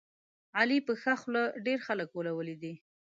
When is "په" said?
0.87-0.93